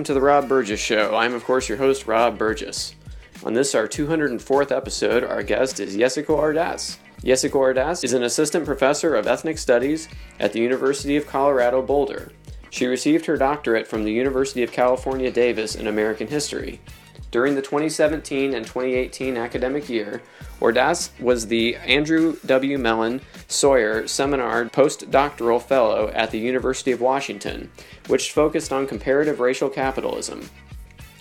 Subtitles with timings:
[0.00, 1.14] Welcome to the Rob Burgess Show.
[1.14, 2.94] I'm, of course, your host, Rob Burgess.
[3.44, 6.96] On this, our 204th episode, our guest is Jessica Ordaz.
[7.22, 12.32] Jessica Ordaz is an assistant professor of ethnic studies at the University of Colorado Boulder.
[12.70, 16.80] She received her doctorate from the University of California, Davis in American history.
[17.30, 20.20] During the 2017 and 2018 academic year,
[20.60, 22.76] Ordaz was the Andrew W.
[22.76, 27.70] Mellon Sawyer Seminar Postdoctoral Fellow at the University of Washington,
[28.08, 30.50] which focused on comparative racial capitalism.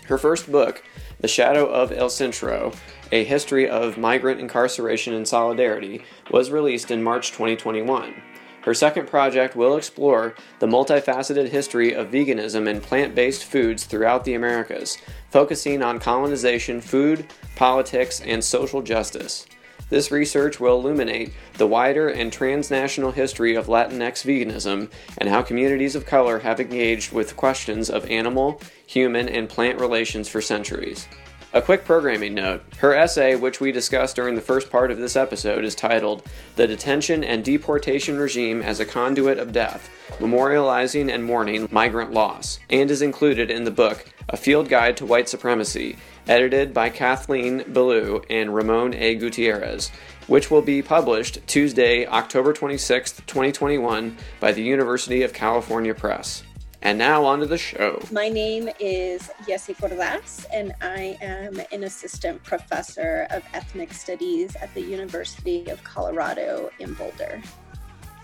[0.05, 0.83] Her first book,
[1.19, 2.73] The Shadow of El Centro
[3.11, 8.15] A History of Migrant Incarceration and Solidarity, was released in March 2021.
[8.61, 14.25] Her second project will explore the multifaceted history of veganism and plant based foods throughout
[14.25, 14.97] the Americas,
[15.29, 19.45] focusing on colonization, food, politics, and social justice.
[19.89, 25.95] This research will illuminate the wider and transnational history of Latinx veganism and how communities
[25.95, 31.07] of color have engaged with questions of animal, human, and plant relations for centuries.
[31.51, 35.15] A quick programming note her essay, which we discussed during the first part of this
[35.15, 36.21] episode, is titled
[36.57, 39.89] The Detention and Deportation Regime as a Conduit of Death
[40.19, 45.07] Memorializing and Mourning Migrant Loss, and is included in the book A Field Guide to
[45.07, 49.15] White Supremacy, edited by Kathleen Belew and Ramon A.
[49.15, 49.89] Gutierrez,
[50.27, 56.43] which will be published Tuesday, October 26, 2021, by the University of California Press.
[56.81, 58.01] And now on to the show.
[58.11, 64.73] My name is Jessica Ordaz, and I am an assistant professor of ethnic studies at
[64.73, 67.41] the University of Colorado in Boulder.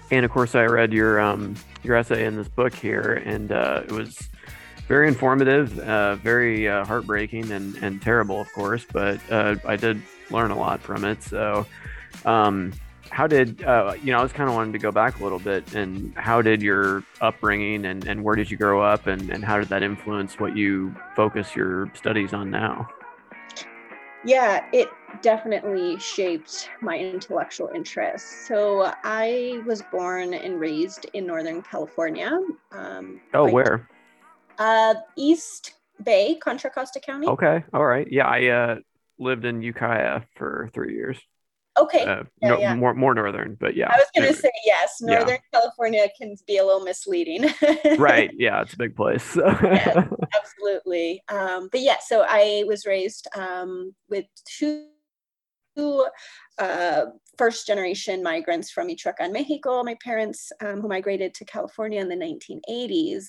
[0.10, 3.82] And of course, I read your um, your essay in this book here, and uh,
[3.86, 4.30] it was
[4.88, 8.86] very informative, uh, very uh, heartbreaking, and, and terrible, of course.
[8.92, 11.24] But uh, I did learn a lot from it.
[11.24, 11.66] So,
[12.24, 12.72] um,
[13.16, 14.20] how did uh, you know?
[14.20, 17.02] I was kind of wanting to go back a little bit, and how did your
[17.22, 20.58] upbringing and, and where did you grow up, and, and how did that influence what
[20.58, 22.90] you focus your studies on now?
[24.26, 24.90] Yeah, it
[25.22, 28.50] definitely shaped my intellectual interests.
[28.50, 32.38] So I was born and raised in Northern California.
[32.74, 33.88] Um, oh, where?
[34.60, 37.28] Uh, East Bay, Contra Costa County.
[37.28, 38.08] Okay, all right.
[38.12, 38.76] Yeah, I uh,
[39.20, 41.18] lived in Ukiah for three years.
[41.78, 42.04] Okay.
[42.04, 42.76] Uh, yeah, no, yeah.
[42.76, 43.92] More more northern, but yeah.
[43.92, 45.02] I was going to say yes.
[45.02, 45.60] Northern yeah.
[45.60, 47.54] California can be a little misleading.
[47.98, 48.32] right.
[48.38, 49.36] Yeah, it's a big place.
[49.36, 51.22] yeah, absolutely.
[51.28, 54.88] Um, but yeah, so I was raised um, with two
[56.58, 57.06] uh,
[57.38, 59.84] first generation migrants from Michoacan, Mexico.
[59.84, 63.26] My parents, um, who migrated to California in the 1980s,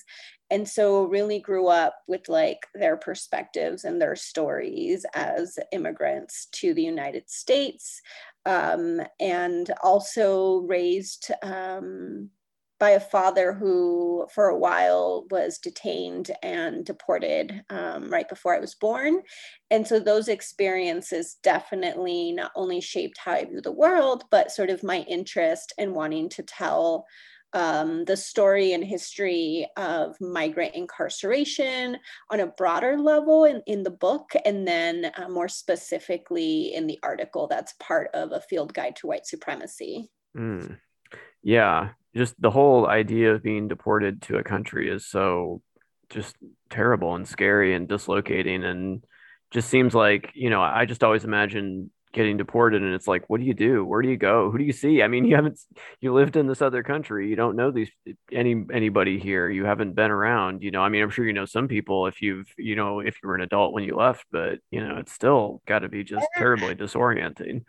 [0.49, 6.73] and so really grew up with like their perspectives and their stories as immigrants to
[6.73, 8.01] the united states
[8.45, 12.29] um, and also raised um,
[12.79, 18.59] by a father who for a while was detained and deported um, right before i
[18.59, 19.21] was born
[19.71, 24.69] and so those experiences definitely not only shaped how i view the world but sort
[24.69, 27.05] of my interest in wanting to tell
[27.53, 31.97] um, the story and history of migrant incarceration
[32.29, 36.99] on a broader level in, in the book, and then uh, more specifically in the
[37.03, 40.09] article that's part of a field guide to white supremacy.
[40.37, 40.77] Mm.
[41.41, 45.61] Yeah, just the whole idea of being deported to a country is so
[46.09, 46.35] just
[46.69, 49.03] terrible and scary and dislocating and
[49.51, 53.39] just seems like you know i just always imagine getting deported and it's like what
[53.39, 53.85] do you do?
[53.85, 54.49] Where do you go?
[54.49, 55.03] Who do you see?
[55.03, 55.59] I mean you haven't
[56.01, 57.29] you lived in this other country.
[57.29, 57.91] You don't know these
[58.31, 59.49] any anybody here.
[59.49, 62.21] You haven't been around you know i mean i'm sure you know some people if
[62.21, 65.11] you've you know if you were an adult when you left but you know it's
[65.13, 67.63] still got to be just terribly disorienting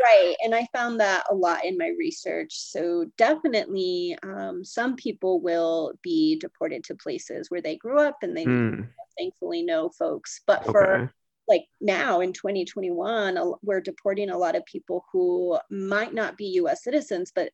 [0.00, 5.40] right and i found that a lot in my research so definitely um, some people
[5.40, 8.86] will be deported to places where they grew up and they mm.
[9.18, 11.12] thankfully know folks but for
[11.48, 16.84] like now in 2021 we're deporting a lot of people who might not be us
[16.84, 17.50] citizens but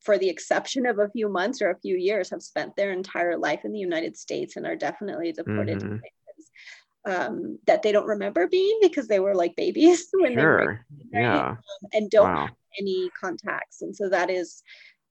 [0.00, 3.36] for the exception of a few months or a few years have spent their entire
[3.36, 5.94] life in the united states and are definitely deported mm-hmm.
[5.94, 6.50] to places
[7.04, 10.84] um, that they don't remember being because they were like babies when sure.
[11.12, 11.48] they were yeah.
[11.48, 11.58] Um,
[11.92, 12.46] and don't wow.
[12.46, 14.62] have any contacts and so that is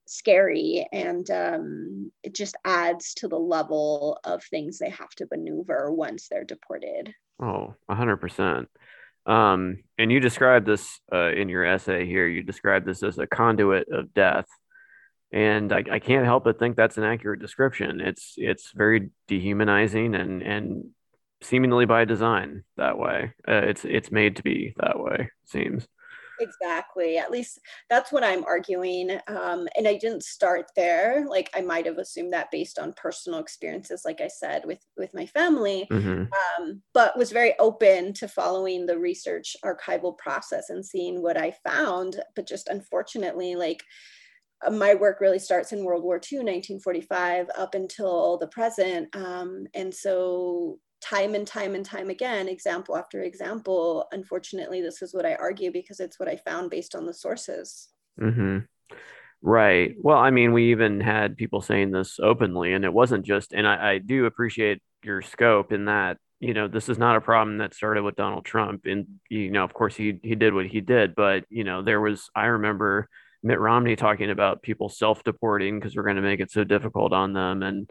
[0.06, 5.92] scary and um, it just adds to the level of things they have to maneuver
[5.92, 8.66] once they're deported Oh, 100%.
[9.26, 12.26] Um, and you described this uh, in your essay here.
[12.26, 14.46] You described this as a conduit of death,
[15.32, 18.00] and I, I can't help but think that's an accurate description.
[18.00, 20.90] It's it's very dehumanizing and and
[21.42, 23.32] seemingly by design that way.
[23.46, 25.30] Uh, it's it's made to be that way.
[25.44, 25.86] Seems.
[26.40, 27.58] exactly at least
[27.90, 32.32] that's what i'm arguing um, and i didn't start there like i might have assumed
[32.32, 36.24] that based on personal experiences like i said with with my family mm-hmm.
[36.62, 41.52] um, but was very open to following the research archival process and seeing what i
[41.66, 43.82] found but just unfortunately like
[44.66, 49.14] uh, my work really starts in World War II, 1945, up until the present.
[49.14, 54.06] Um, and so time and time and time again, example after example.
[54.12, 57.88] Unfortunately, this is what I argue because it's what I found based on the sources.
[58.20, 58.58] Mm-hmm.
[59.40, 59.94] Right.
[59.98, 63.66] Well, I mean, we even had people saying this openly, and it wasn't just, and
[63.66, 67.58] I, I do appreciate your scope in that, you know, this is not a problem
[67.58, 68.86] that started with Donald Trump.
[68.86, 72.00] And, you know, of course, he, he did what he did, but, you know, there
[72.00, 73.08] was, I remember
[73.44, 77.12] Mitt Romney talking about people self deporting because we're going to make it so difficult
[77.12, 77.62] on them.
[77.62, 77.88] And,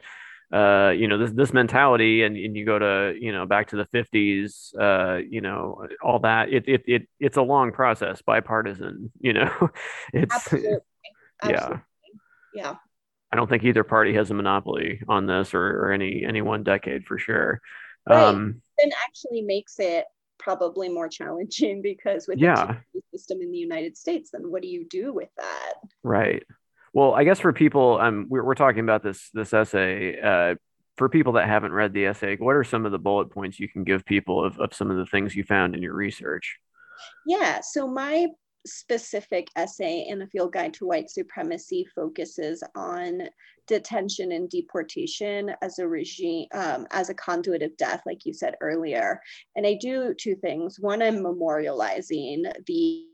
[0.51, 3.75] uh, you know, this this mentality, and, and you go to you know back to
[3.75, 6.49] the fifties, uh, you know, all that.
[6.49, 9.11] It it it it's a long process, bipartisan.
[9.19, 9.69] You know,
[10.13, 10.77] it's Absolutely.
[11.43, 11.81] Absolutely.
[12.53, 12.75] yeah, yeah.
[13.31, 16.63] I don't think either party has a monopoly on this, or, or any any one
[16.63, 17.61] decade for sure.
[18.07, 18.23] Right.
[18.23, 20.05] Um, then actually makes it
[20.39, 22.77] probably more challenging because with yeah.
[22.93, 25.73] the system in the United States, then what do you do with that?
[26.03, 26.43] Right.
[26.97, 30.19] Well, I guess for people, um, we're, we're talking about this this essay.
[30.19, 30.55] Uh,
[30.95, 33.69] for people that haven't read the essay, what are some of the bullet points you
[33.69, 36.57] can give people of, of some of the things you found in your research?
[37.27, 38.25] Yeah, so my
[38.65, 43.29] specific essay in the field guide to white supremacy focuses on
[43.67, 48.55] detention and deportation as a regime um, as a conduit of death like you said
[48.59, 49.21] earlier
[49.55, 53.05] and i do two things one i'm memorializing the,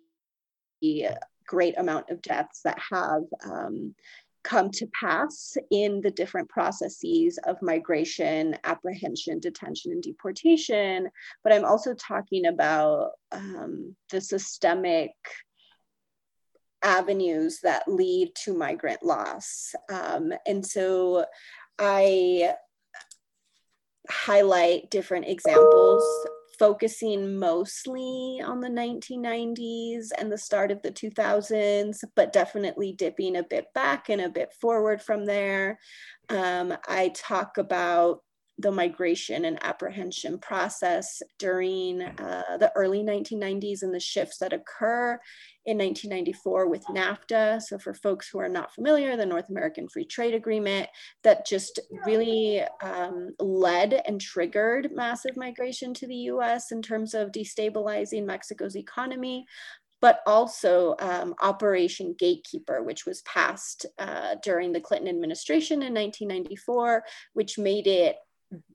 [0.81, 1.09] the
[1.45, 3.95] great amount of deaths that have um,
[4.43, 11.09] come to pass in the different processes of migration, apprehension, detention, and deportation.
[11.43, 15.11] But I'm also talking about um, the systemic
[16.83, 19.73] avenues that lead to migrant loss.
[19.89, 21.25] Um, and so
[21.79, 22.53] I
[24.09, 26.03] highlight different examples
[26.57, 33.43] focusing mostly on the 1990s and the start of the 2000s, but definitely dipping a
[33.43, 35.79] bit back and a bit forward from there.
[36.29, 38.21] Um, I talk about
[38.59, 45.19] the migration and apprehension process during uh, the early 1990s and the shifts that occur
[45.65, 47.61] in 1994 with NAFTA.
[47.61, 50.87] So, for folks who are not familiar, the North American Free Trade Agreement
[51.23, 57.31] that just really um, led and triggered massive migration to the US in terms of
[57.31, 59.45] destabilizing Mexico's economy.
[59.99, 67.05] But also um, Operation Gatekeeper, which was passed uh, during the Clinton administration in 1994,
[67.31, 68.17] which made it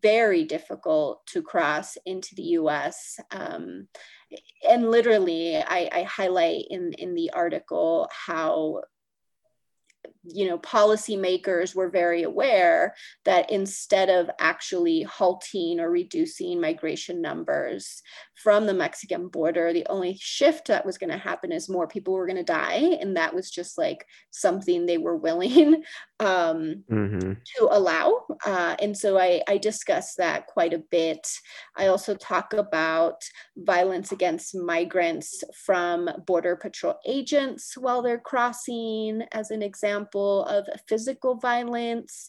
[0.02, 3.19] very difficult to cross into the US.
[3.30, 3.88] Um,
[4.69, 8.82] and literally, I, I highlight in, in the article how
[10.32, 12.94] you know, policymakers were very aware
[13.25, 18.02] that instead of actually halting or reducing migration numbers
[18.35, 22.14] from the Mexican border, the only shift that was going to happen is more people
[22.14, 22.97] were going to die.
[23.00, 25.82] And that was just like something they were willing
[26.20, 27.32] um, mm-hmm.
[27.56, 28.26] to allow.
[28.44, 31.26] Uh, and so I, I discuss that quite a bit.
[31.76, 33.23] I also talk about
[33.56, 41.37] violence against migrants from Border Patrol agents while they're crossing, as an example of physical
[41.37, 42.28] violence.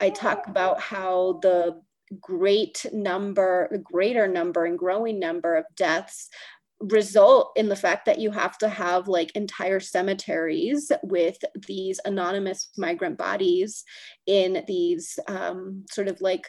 [0.00, 1.80] I talk about how the
[2.20, 6.28] great number, the greater number and growing number of deaths
[6.80, 12.70] result in the fact that you have to have like entire cemeteries with these anonymous
[12.78, 13.84] migrant bodies
[14.26, 16.48] in these um, sort of like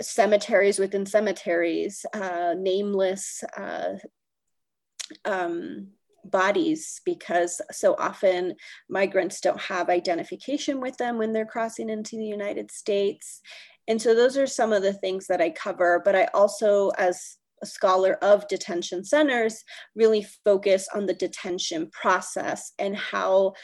[0.00, 3.94] cemeteries within cemeteries, uh, nameless uh,
[5.24, 5.88] um,
[6.24, 8.54] bodies because so often
[8.88, 13.40] migrants don't have identification with them when they're crossing into the United States.
[13.88, 17.36] And so those are some of the things that I cover, but I also, as
[17.62, 19.62] a scholar of detention centers,
[19.94, 23.54] really focus on the detention process and how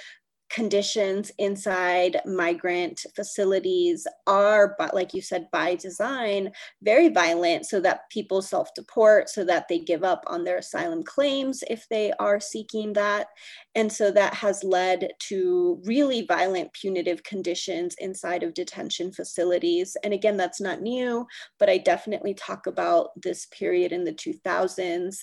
[0.51, 6.51] conditions inside migrant facilities are but like you said by design
[6.83, 11.63] very violent so that people self-deport so that they give up on their asylum claims
[11.69, 13.29] if they are seeking that.
[13.75, 19.97] And so that has led to really violent punitive conditions inside of detention facilities.
[20.03, 21.27] And again that's not new
[21.59, 25.19] but i definitely talk about this period in the 2000s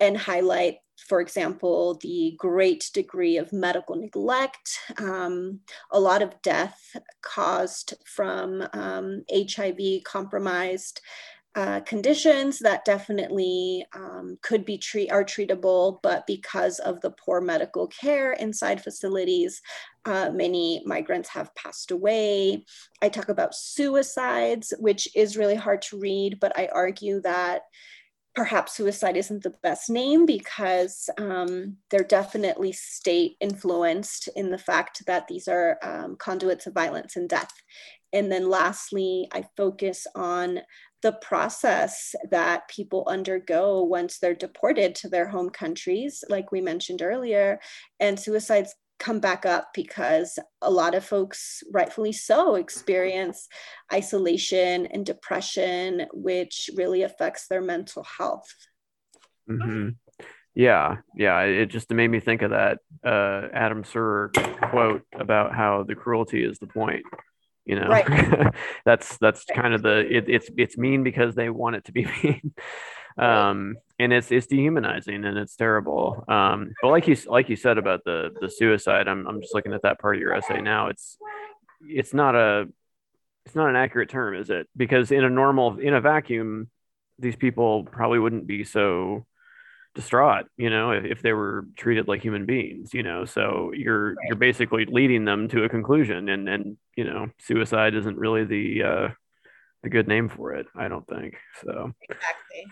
[0.00, 0.76] and highlight
[1.06, 5.60] for example, the great degree of medical neglect, um,
[5.92, 11.00] a lot of death caused from um, HIV compromised
[11.54, 17.40] uh, conditions that definitely um, could be treat are treatable, but because of the poor
[17.40, 19.60] medical care inside facilities,
[20.04, 22.64] uh, many migrants have passed away.
[23.02, 27.62] I talk about suicides, which is really hard to read, but I argue that
[28.38, 35.04] perhaps suicide isn't the best name because um, they're definitely state influenced in the fact
[35.06, 37.52] that these are um, conduits of violence and death.
[38.12, 40.60] And then lastly, I focus on
[41.02, 47.02] the process that people undergo once they're deported to their home countries, like we mentioned
[47.02, 47.58] earlier.
[47.98, 53.48] And suicides come back up because a lot of folks, rightfully so, experience
[53.92, 58.52] isolation and depression, which really affects their mental health.
[59.48, 59.90] Mm-hmm.
[60.54, 61.40] Yeah, yeah.
[61.42, 64.32] It just made me think of that uh, Adam Serwer
[64.70, 67.04] quote about how the cruelty is the point
[67.68, 68.52] you know right.
[68.84, 69.58] that's that's right.
[69.62, 72.54] kind of the it, it's it's mean because they want it to be mean
[73.18, 76.24] um and it's it's dehumanizing and it's terrible.
[76.28, 79.72] Um but like you like you said about the the suicide i'm, I'm just looking
[79.72, 80.88] at that part of your essay now.
[80.88, 81.18] It's
[81.82, 82.68] it's not a
[83.46, 84.68] it's not an accurate term is it?
[84.76, 86.70] Because in a normal in a vacuum
[87.18, 89.26] these people probably wouldn't be so
[89.94, 93.24] distraught you know if, if they were treated like human beings you know?
[93.24, 94.26] So you're right.
[94.28, 98.82] you're basically leading them to a conclusion and and you know suicide isn't really the
[98.82, 99.08] uh
[99.82, 101.92] the good name for it i don't think so.
[102.08, 102.66] Exactly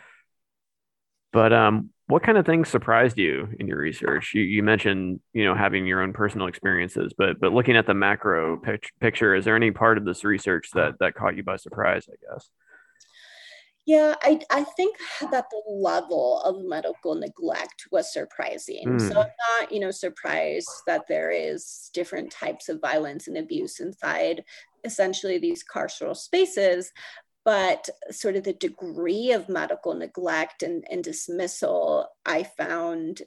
[1.37, 5.45] but um what kind of things surprised you in your research you, you mentioned you
[5.45, 9.45] know having your own personal experiences but but looking at the macro pic- picture is
[9.45, 12.49] there any part of this research that that caught you by surprise i guess
[13.89, 14.97] yeah, I, I think
[15.31, 18.85] that the level of medical neglect was surprising.
[18.85, 19.01] Mm.
[19.01, 19.19] So hmm.
[19.19, 24.43] I'm not, you know, surprised that there is different types of violence and abuse inside
[24.85, 26.91] essentially these carceral spaces,
[27.47, 33.23] but sort of the degree of medical neglect and, and dismissal I found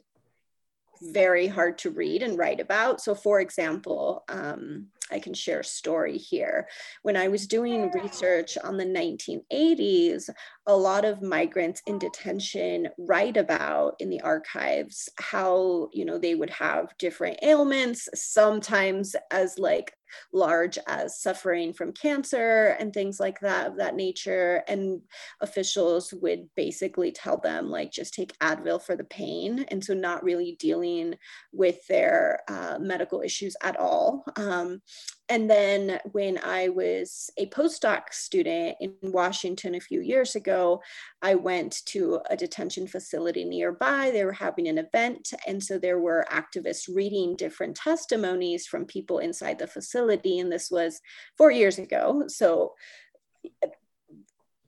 [1.02, 3.00] very hard to read and write about.
[3.00, 6.68] So, for example, um, I can share a story here.
[7.00, 10.28] When I was doing research on the 1980s,
[10.66, 16.34] a lot of migrants in detention write about in the archives how, you know, they
[16.34, 19.94] would have different ailments, sometimes as like
[20.32, 24.62] large as suffering from cancer and things like that of that nature.
[24.68, 25.02] And
[25.40, 29.64] officials would basically tell them like just take advil for the pain.
[29.68, 31.14] And so not really dealing
[31.52, 34.24] with their uh, medical issues at all.
[34.36, 34.82] Um,
[35.30, 40.82] and then when I was a postdoc student in Washington a few years ago,
[41.22, 44.10] I went to a detention facility nearby.
[44.10, 45.32] They were having an event.
[45.46, 50.40] And so there were activists reading different testimonies from people inside the facility.
[50.40, 51.00] And this was
[51.38, 52.24] four years ago.
[52.26, 52.74] So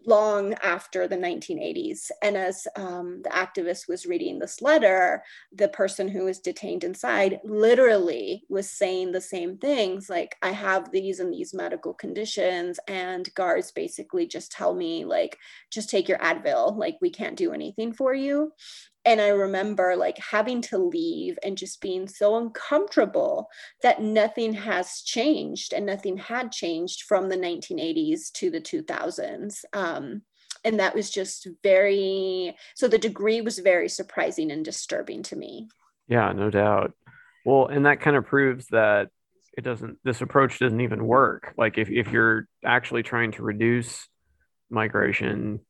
[0.07, 2.11] long after the 1980s.
[2.23, 7.41] And as um, the activist was reading this letter, the person who was detained inside
[7.45, 12.79] literally was saying the same things like, I have these and these medical conditions.
[12.89, 15.39] And guards basically just tell me, like,
[15.71, 18.53] just take your Advil, like, we can't do anything for you
[19.05, 23.49] and I remember like having to leave and just being so uncomfortable
[23.83, 29.65] that nothing has changed and nothing had changed from the 1980s to the 2000s.
[29.73, 30.23] Um,
[30.65, 35.69] and that was just very, so the degree was very surprising and disturbing to me.
[36.07, 36.93] Yeah, no doubt.
[37.45, 39.09] Well, and that kind of proves that
[39.59, 41.55] it doesn't, this approach doesn't even work.
[41.59, 44.07] Like if, if you're actually trying to reduce
[44.71, 45.61] migration,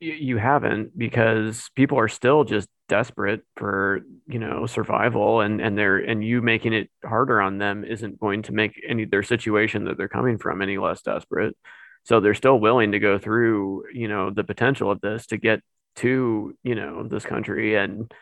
[0.00, 5.98] you haven't because people are still just desperate for you know survival and and they're
[5.98, 9.96] and you making it harder on them isn't going to make any their situation that
[9.96, 11.56] they're coming from any less desperate.
[12.04, 15.60] So they're still willing to go through you know the potential of this to get
[15.96, 17.74] to you know this country.
[17.76, 18.12] And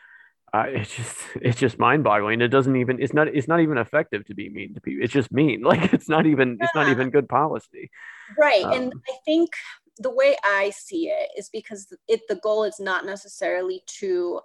[0.53, 3.77] uh, it's just it's just mind boggling it doesn't even it's not it's not even
[3.77, 5.03] effective to be mean to people.
[5.03, 5.61] It's just mean.
[5.67, 7.91] Like it's not even it's not even good policy.
[8.37, 8.65] Right.
[8.65, 9.51] Um, and i think
[9.97, 14.41] the way I see it is because it the goal is not necessarily to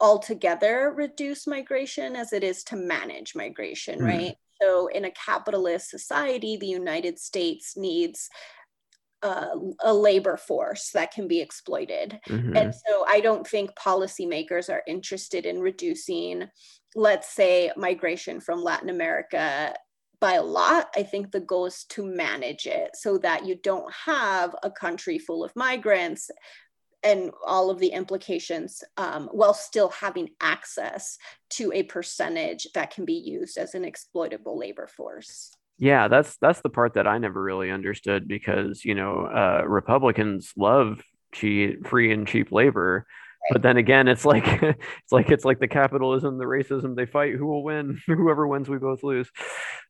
[0.00, 4.06] altogether reduce migration as it is to manage migration, mm.
[4.06, 4.36] right?
[4.60, 8.28] So in a capitalist society, the United States needs
[9.22, 12.20] uh, a labor force that can be exploited.
[12.28, 12.56] Mm-hmm.
[12.56, 16.46] And so I don't think policymakers are interested in reducing,
[16.94, 19.74] let's say, migration from Latin America
[20.24, 20.88] by a lot.
[20.96, 25.18] I think the goal is to manage it so that you don't have a country
[25.18, 26.30] full of migrants
[27.02, 31.18] and all of the implications um, while still having access
[31.50, 35.50] to a percentage that can be used as an exploitable labor force.
[35.76, 40.52] yeah that's that's the part that i never really understood because you know uh, republicans
[40.56, 41.02] love
[41.32, 43.06] cheap free and cheap labor
[43.50, 47.34] but then again it's like it's like it's like the capitalism the racism they fight
[47.34, 49.30] who will win whoever wins we both lose.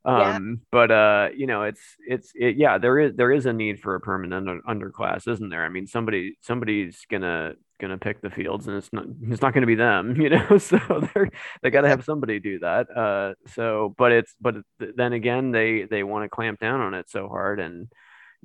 [0.05, 0.67] Um yeah.
[0.71, 3.95] but uh you know it's it's it, yeah there is there is a need for
[3.95, 5.65] a permanent under, underclass isn't there?
[5.65, 9.67] I mean somebody somebody's gonna gonna pick the fields and it's not it's not gonna
[9.67, 10.59] be them you know?
[10.59, 10.79] So
[11.15, 11.31] they're
[11.63, 12.91] they got to have somebody do that.
[12.95, 17.09] Uh so but it's but then again they they want to clamp down on it
[17.09, 17.89] so hard and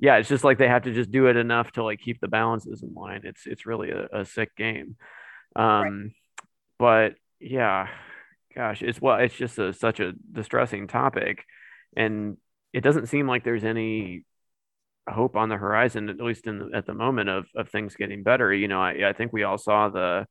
[0.00, 2.28] yeah, it's just like they have to just do it enough to like keep the
[2.28, 3.20] balances in line.
[3.24, 4.96] It's it's really a, a sick game.
[5.54, 6.12] Um, right.
[6.78, 7.88] but yeah,
[8.54, 11.44] gosh, it's well, it's just a, such a distressing topic,
[11.94, 12.38] and
[12.72, 14.24] it doesn't seem like there's any
[15.06, 18.22] hope on the horizon, at least in the, at the moment of of things getting
[18.22, 18.52] better.
[18.54, 20.26] You know, I I think we all saw the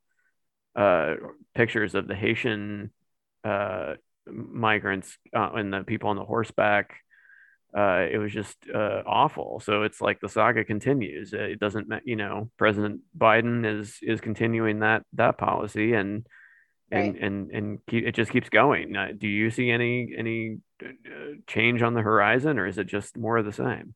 [0.75, 1.13] uh,
[1.53, 2.91] pictures of the Haitian
[3.43, 3.95] uh,
[4.25, 6.95] migrants uh, and the people on the horseback
[7.75, 9.59] uh, it was just uh, awful.
[9.59, 11.33] So it's like the saga continues.
[11.33, 16.25] It doesn't, you know, President Biden is is continuing that that policy, and
[16.91, 17.23] and right.
[17.23, 18.95] and and keep, it just keeps going.
[18.95, 23.17] Uh, do you see any any uh, change on the horizon, or is it just
[23.17, 23.93] more of the same?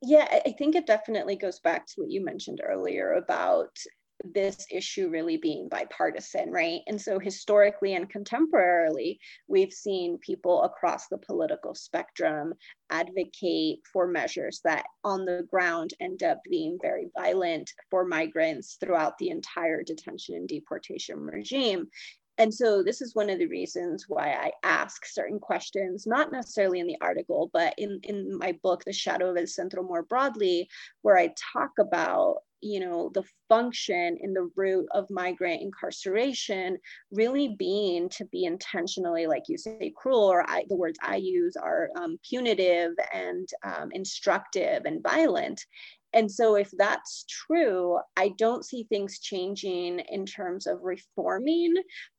[0.00, 3.76] Yeah, I think it definitely goes back to what you mentioned earlier about
[4.24, 6.80] this issue really being bipartisan, right?
[6.86, 12.54] And so historically and contemporarily, we've seen people across the political spectrum
[12.90, 19.18] advocate for measures that on the ground end up being very violent for migrants throughout
[19.18, 21.88] the entire detention and deportation regime.
[22.38, 26.80] And so this is one of the reasons why I ask certain questions, not necessarily
[26.80, 30.68] in the article, but in, in my book, The Shadow of El Centro more broadly,
[31.02, 36.78] where I talk about you know the function in the root of migrant incarceration
[37.10, 41.56] really being to be intentionally like you say cruel or I, the words i use
[41.56, 45.64] are um, punitive and um, instructive and violent
[46.14, 51.74] and so, if that's true, I don't see things changing in terms of reforming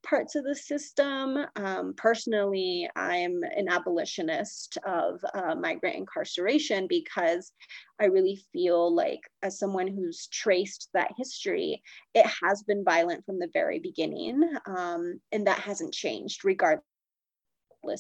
[0.06, 1.46] parts of the system.
[1.56, 7.52] Um, personally, I'm an abolitionist of uh, migrant incarceration because
[8.02, 11.82] I really feel like, as someone who's traced that history,
[12.14, 16.82] it has been violent from the very beginning, um, and that hasn't changed regardless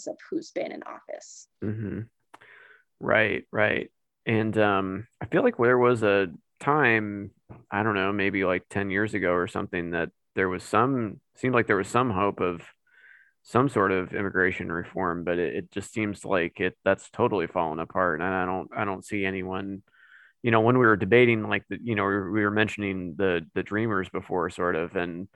[0.08, 1.48] of who's been in office.
[1.64, 2.02] Mm-hmm.
[3.00, 3.92] Right, right.
[4.26, 6.28] And um, I feel like there was a
[6.60, 7.32] time,
[7.70, 11.54] I don't know, maybe like 10 years ago or something, that there was some, seemed
[11.54, 12.62] like there was some hope of
[13.44, 17.80] some sort of immigration reform, but it, it just seems like it that's totally fallen
[17.80, 18.22] apart.
[18.22, 19.84] And I don't, I don't see anyone,
[20.42, 23.16] you know, when we were debating, like, the, you know, we were, we were mentioning
[23.18, 25.28] the, the dreamers before, sort of, and,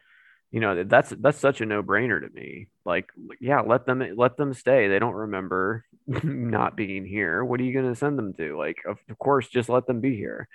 [0.52, 2.68] you know that's that's such a no-brainer to me.
[2.86, 4.88] Like yeah let them let them stay.
[4.88, 7.44] They don't remember not being here.
[7.44, 8.58] What are you going to send them to?
[8.58, 10.48] Like of course just let them be here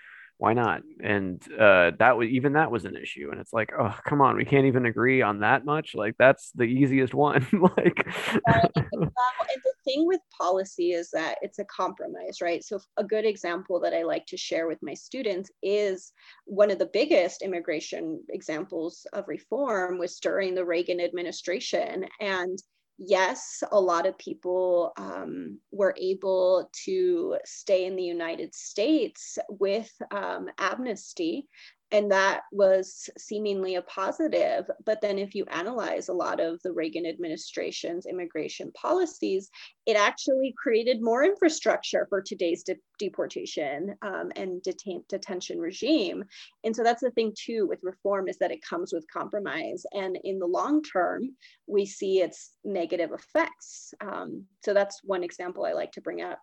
[0.43, 0.83] why not?
[1.01, 4.35] And uh that was even that was an issue and it's like oh come on
[4.35, 5.95] we can't even agree on that much?
[5.95, 8.05] Like that's the easiest one like
[8.47, 12.65] and the thing with policy is that it's a compromise right?
[12.65, 16.11] So a good example that i like to share with my students is
[16.47, 22.59] one of the biggest immigration examples of reform was during the reagan administration and
[23.05, 29.91] yes, a lot of people um, were able to stay in the United States with
[30.11, 31.49] um, amnesty
[31.93, 34.69] and that was seemingly a positive.
[34.85, 39.51] But then, if you analyze a lot of the Reagan administration's immigration policies,
[39.85, 46.25] it actually created more infrastructure for today's de- deportation um, and detain- detention regime.
[46.65, 50.19] And so, that's the thing too with reform is that it comes with compromise, and
[50.25, 53.93] in the long term, we see its negative effects.
[54.01, 56.41] Um, so, that's one example I like to bring up.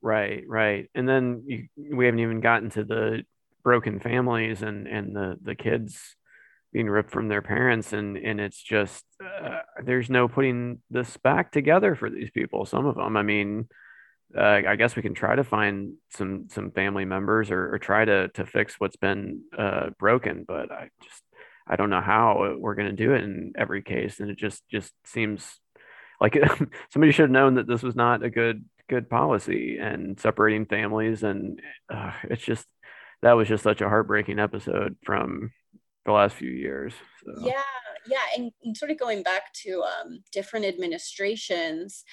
[0.00, 0.88] Right, right.
[0.94, 3.24] And then you, we haven't even gotten to the
[3.64, 6.16] broken families and and the the kids
[6.72, 7.92] being ripped from their parents.
[7.92, 12.86] And and it's just uh, there's no putting this back together for these people some
[12.86, 13.68] of them i mean
[14.36, 18.04] uh, i guess we can try to find some some family members or, or try
[18.04, 21.22] to to fix what's been uh, broken but i just
[21.66, 24.20] i don't know how we're going to do it in every case.
[24.20, 25.58] And it just just seems
[26.20, 26.36] like
[26.90, 31.22] somebody should have known that this was not a good good policy and separating families
[31.22, 32.66] and uh, it's just
[33.24, 35.50] that was just such a heartbreaking episode from
[36.04, 36.92] the last few years.
[37.24, 37.32] So.
[37.46, 37.62] Yeah,
[38.06, 42.04] yeah, and, sort of going back to um, different administrations.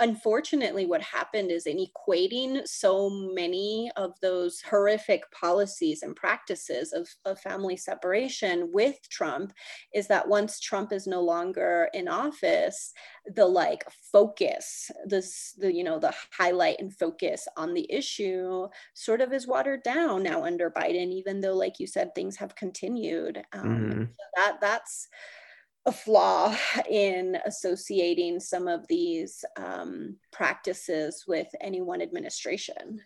[0.00, 7.08] Unfortunately, what happened is in equating so many of those horrific policies and practices of,
[7.24, 9.52] of family separation with Trump,
[9.94, 12.92] is that once Trump is no longer in office,
[13.26, 19.20] the like focus, this the you know the highlight and focus on the issue sort
[19.20, 23.42] of is watered down now under Biden, even though, like you said, things have continued.
[23.52, 24.02] Um, mm-hmm.
[24.04, 25.08] so that that's
[25.86, 26.54] a flaw
[26.88, 33.00] in associating some of these um, practices with any one administration.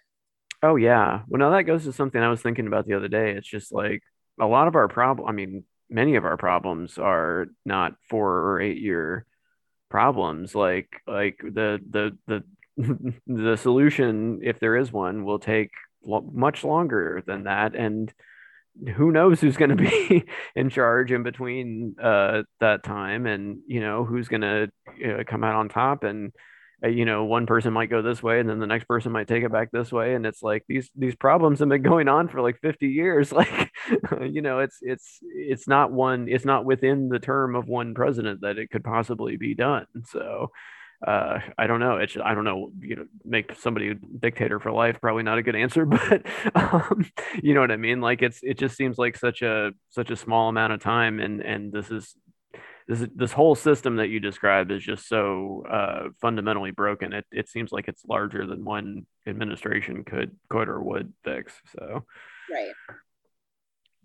[0.62, 1.22] Oh yeah.
[1.28, 3.32] Well, now that goes to something I was thinking about the other day.
[3.32, 4.02] It's just like
[4.40, 5.28] a lot of our problem.
[5.28, 9.26] I mean, many of our problems are not four or eight year
[9.90, 10.54] problems.
[10.54, 12.44] Like like the the the
[13.26, 15.70] the solution, if there is one, will take
[16.04, 18.12] lo- much longer than that, and
[18.96, 20.24] who knows who's going to be
[20.56, 24.70] in charge in between uh, that time and you know who's going to
[25.04, 26.32] uh, come out on top and
[26.84, 29.28] uh, you know one person might go this way and then the next person might
[29.28, 30.14] take it back this way.
[30.14, 33.32] And it's like these these problems have been going on for like 50 years.
[33.44, 33.70] Like
[34.22, 38.40] you know it's it's it's not one it's not within the term of one president
[38.40, 39.86] that it could possibly be done.
[40.06, 40.50] So
[41.06, 41.96] uh, I don't know.
[41.96, 42.70] It's I don't know.
[42.80, 46.22] You know, make somebody dictator for life probably not a good answer, but
[46.54, 47.10] um,
[47.42, 48.00] you know what I mean.
[48.00, 51.40] Like it's it just seems like such a such a small amount of time, and
[51.40, 52.14] and this is
[52.88, 57.12] this this whole system that you describe is just so uh, fundamentally broken.
[57.12, 61.52] It it seems like it's larger than one administration could could or would fix.
[61.76, 62.04] So
[62.50, 62.72] right.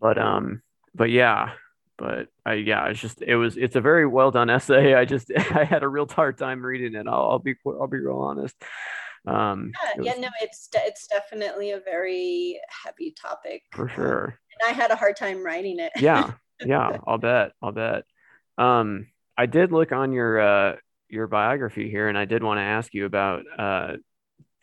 [0.02, 0.62] But um,
[0.94, 1.52] but yeah,
[2.00, 4.94] but I yeah, it's just it was it's a very well done essay.
[4.96, 7.08] I just I had a real hard time reading it.
[7.08, 8.56] I'll, I'll be I'll be real honest.
[9.28, 14.40] Um, yeah, was, yeah, no, it's it's definitely a very heavy topic for sure.
[14.62, 15.92] And I had a hard time writing it.
[16.00, 16.32] yeah,
[16.66, 18.06] yeah, I'll bet, I'll bet.
[18.58, 19.08] Um,
[19.38, 20.76] I did look on your uh
[21.10, 23.98] your biography here, and I did want to ask you about uh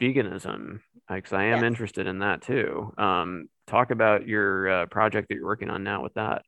[0.00, 1.64] veganism because I am yes.
[1.64, 2.92] interested in that too.
[2.98, 6.42] Um, talk about your uh, project that you're working on now with that.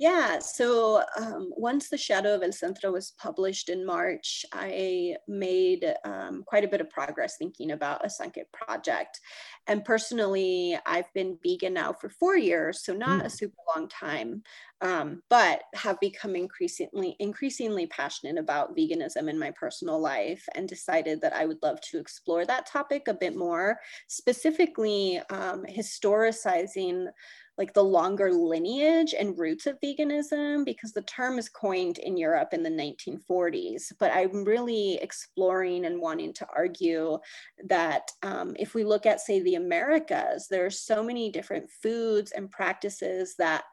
[0.00, 5.94] Yeah, so um, once The Shadow of El Centro was published in March, I made
[6.06, 9.20] um, quite a bit of progress thinking about a second project.
[9.66, 13.26] And personally, I've been vegan now for four years, so not mm.
[13.26, 14.42] a super long time,
[14.80, 21.20] um, but have become increasingly increasingly passionate about veganism in my personal life, and decided
[21.20, 27.08] that I would love to explore that topic a bit more, specifically um, historicizing
[27.60, 32.54] like the longer lineage and roots of veganism because the term is coined in Europe
[32.54, 33.92] in the 1940s.
[33.98, 37.18] But I'm really exploring and wanting to argue
[37.68, 42.32] that um, if we look at, say, the Americas, there are so many different foods
[42.32, 43.64] and practices that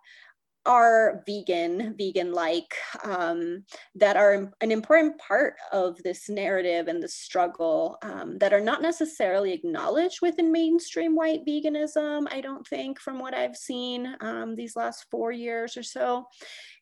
[0.67, 3.63] are vegan, vegan like, um,
[3.95, 8.82] that are an important part of this narrative and the struggle um, that are not
[8.82, 14.75] necessarily acknowledged within mainstream white veganism, I don't think, from what I've seen um, these
[14.75, 16.25] last four years or so.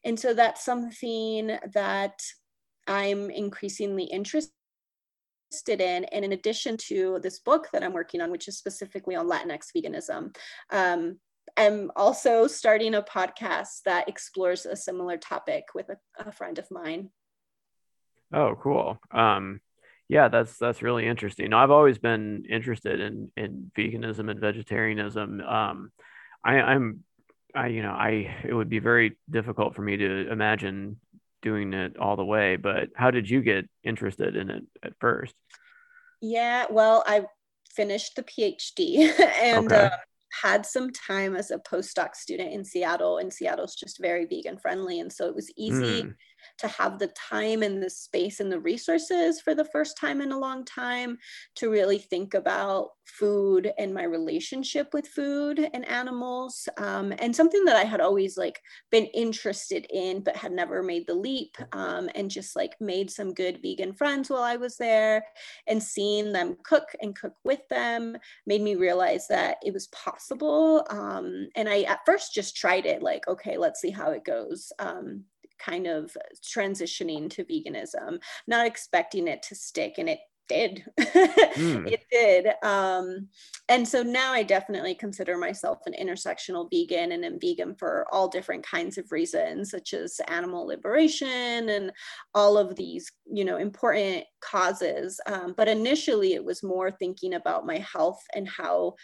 [0.04, 2.19] And so that's something that
[2.88, 4.52] I'm increasingly interested
[5.67, 9.30] in and in addition to this book that i'm working on which is specifically on
[9.30, 10.36] latinx veganism
[10.71, 11.17] um,
[11.58, 16.70] I'm also starting a podcast that explores a similar topic with a, a friend of
[16.70, 17.10] mine.
[18.34, 19.00] Oh, cool.
[19.12, 19.62] Um,
[20.10, 21.54] yeah, that's that's really interesting.
[21.54, 25.41] I've always been interested in in veganism and vegetarianism.
[25.41, 25.91] Um,
[26.44, 27.04] I, I'm,
[27.56, 31.00] I you know, I it would be very difficult for me to imagine
[31.41, 32.58] doing it all the way.
[32.58, 35.34] But how did you get interested in it at first?
[36.22, 37.26] Yeah, well, I
[37.74, 39.72] finished the PhD and.
[39.72, 39.86] Okay.
[39.86, 39.89] Uh,
[40.41, 45.00] had some time as a postdoc student in Seattle, and Seattle's just very vegan friendly.
[45.00, 46.13] And so it was easy mm
[46.58, 50.31] to have the time and the space and the resources for the first time in
[50.31, 51.17] a long time
[51.55, 57.63] to really think about food and my relationship with food and animals um, and something
[57.65, 62.10] that i had always like been interested in but had never made the leap um,
[62.15, 65.23] and just like made some good vegan friends while i was there
[65.67, 70.86] and seeing them cook and cook with them made me realize that it was possible
[70.89, 74.71] um, and i at first just tried it like okay let's see how it goes
[74.79, 75.23] um,
[75.60, 80.84] kind of transitioning to veganism, not expecting it to stick, and it did.
[81.00, 81.86] mm.
[81.96, 82.48] It did.
[82.63, 83.30] Um,
[83.70, 88.28] and so now I definitely consider myself an intersectional vegan and am vegan for all
[88.28, 91.91] different kinds of reasons, such as animal liberation and
[92.34, 95.20] all of these, you know, important causes.
[95.26, 98.96] Um, but initially, it was more thinking about my health and how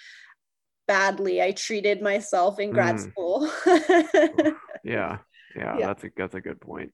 [0.88, 3.12] badly I treated myself in grad mm.
[3.12, 3.50] school.
[4.84, 5.20] yeah
[5.56, 6.94] yeah, yeah, that's a that's a good point.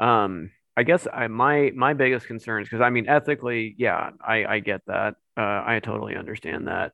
[0.00, 4.60] Um, I guess I my my biggest concerns because I mean ethically, yeah, I I
[4.60, 5.14] get that.
[5.36, 6.92] Uh, I totally understand that.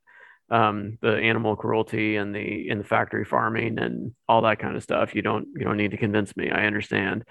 [0.49, 4.83] Um, the animal cruelty and the in the factory farming and all that kind of
[4.83, 5.15] stuff.
[5.15, 6.49] You don't you don't need to convince me.
[6.49, 7.25] I understand.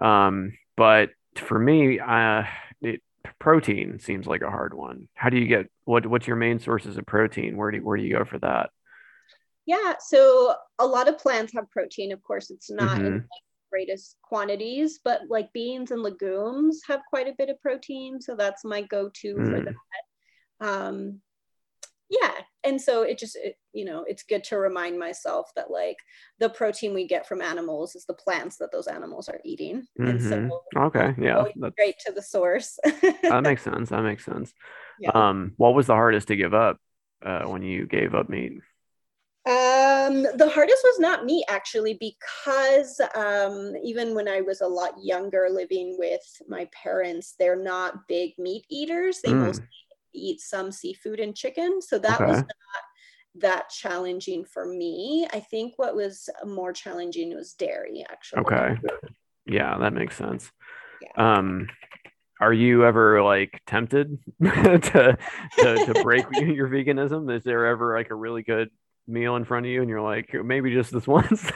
[0.00, 2.44] Um, but for me, uh,
[2.80, 3.02] it,
[3.40, 5.08] protein seems like a hard one.
[5.14, 7.56] How do you get what what's your main sources of protein?
[7.56, 8.70] Where do where do you go for that?
[9.66, 12.12] Yeah, so a lot of plants have protein.
[12.12, 13.06] Of course, it's not mm-hmm.
[13.06, 18.20] in like greatest quantities, but like beans and legumes have quite a bit of protein.
[18.20, 19.50] So that's my go-to mm.
[19.50, 19.74] for that.
[20.66, 21.20] Um,
[22.08, 22.32] yeah
[22.64, 25.96] and so it just it, you know it's good to remind myself that like
[26.38, 30.06] the protein we get from animals is the plants that those animals are eating mm-hmm.
[30.06, 30.78] and so mm-hmm.
[30.78, 32.78] okay yeah straight to the source
[33.22, 34.52] that makes sense that makes sense
[35.00, 35.10] yeah.
[35.14, 36.78] um what was the hardest to give up
[37.24, 38.60] uh, when you gave up meat
[39.46, 44.94] um, the hardest was not meat actually, because um, even when I was a lot
[45.00, 49.20] younger living with my parents, they're not big meat eaters.
[49.22, 49.46] They mm.
[49.46, 49.66] mostly
[50.12, 51.80] eat some seafood and chicken.
[51.80, 52.26] So that okay.
[52.26, 52.48] was not
[53.36, 55.28] that challenging for me.
[55.32, 58.40] I think what was more challenging was dairy, actually.
[58.40, 58.76] Okay.
[59.46, 60.50] Yeah, that makes sense.
[61.00, 61.36] Yeah.
[61.38, 61.68] Um,
[62.40, 65.16] are you ever like tempted to,
[65.58, 67.34] to to break your veganism?
[67.34, 68.70] Is there ever like a really good
[69.06, 71.50] meal in front of you and you're like maybe just this once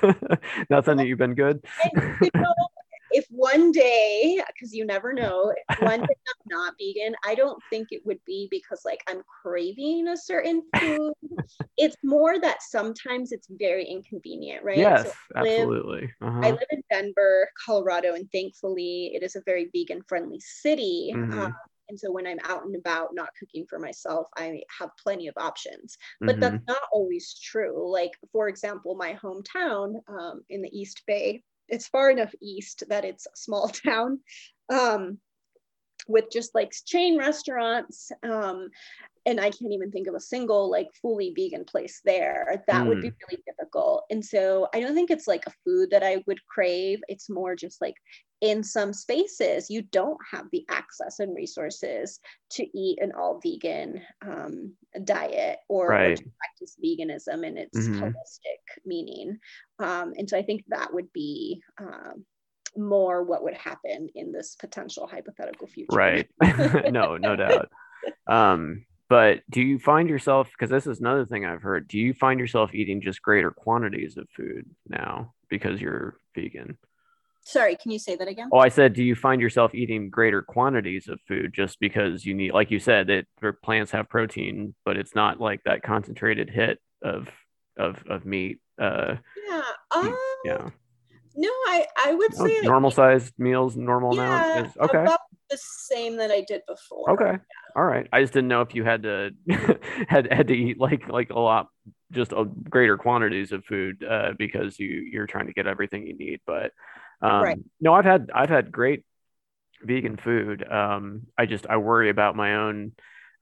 [0.69, 1.65] nothing that you've been good
[2.23, 2.55] you know,
[3.13, 7.89] if one day, because you never know, one day I'm not vegan, I don't think
[7.91, 11.13] it would be because like I'm craving a certain food.
[11.77, 14.79] it's more that sometimes it's very inconvenient, right?
[14.79, 16.11] Yes, so I live, absolutely.
[16.21, 16.41] Uh-huh.
[16.43, 21.13] I live in Denver, Colorado, and thankfully it is a very vegan friendly city.
[21.15, 21.39] Mm-hmm.
[21.39, 21.57] Um,
[21.91, 25.35] and so when I'm out and about not cooking for myself, I have plenty of
[25.37, 25.99] options.
[26.21, 26.41] But mm-hmm.
[26.41, 27.93] that's not always true.
[27.93, 33.05] Like, for example, my hometown um, in the East Bay, it's far enough east that
[33.05, 34.21] it's a small town
[34.73, 35.19] um,
[36.11, 38.69] with just like chain restaurants um,
[39.27, 42.63] and I can't even think of a single like fully vegan place there.
[42.67, 42.89] That mm.
[42.89, 43.15] would be hmm.
[43.29, 44.05] really difficult.
[44.11, 47.01] And so I don't think it's like a food that I would crave.
[47.09, 47.95] It's more just like
[48.41, 52.19] in some spaces you don't have the access and resources
[52.53, 54.73] to eat an all vegan um,
[55.05, 56.13] diet or, right.
[56.13, 58.03] or, to practice veganism in its mm-hmm.
[58.03, 59.39] holistic meaning.
[59.79, 62.25] Um, and so I think that would be um,
[62.77, 65.97] more what would happen in this potential hypothetical future.
[65.97, 66.29] Right.
[66.91, 67.69] no, no doubt.
[68.27, 72.15] Um, but do you find yourself, because this is another thing I've heard, do you
[72.15, 76.79] find yourself eating just greater quantities of food now because you're vegan?
[77.43, 78.51] Sorry, can you say that again?
[78.53, 82.35] Oh, I said, do you find yourself eating greater quantities of food just because you
[82.35, 83.27] need, like you said, that
[83.63, 87.29] plants have protein, but it's not like that concentrated hit of
[87.77, 88.59] of of meat.
[88.81, 89.17] Uh,
[89.49, 89.63] yeah.
[89.91, 90.71] Um, yeah.
[91.41, 94.67] No, I I would oh, say normal sized meals, normal yeah, amount.
[94.67, 95.03] Is, okay.
[95.03, 97.11] About the same that I did before.
[97.13, 97.33] Okay.
[97.33, 97.73] Yeah.
[97.75, 98.07] All right.
[98.13, 99.31] I just didn't know if you had to
[100.09, 101.69] had had to eat like like a lot
[102.13, 106.15] just a greater quantities of food uh, because you you're trying to get everything you
[106.15, 106.41] need.
[106.47, 106.73] But
[107.23, 107.59] um, right.
[107.81, 109.07] no, I've had I've had great
[109.83, 110.71] vegan food.
[110.71, 112.93] Um, I just I worry about my own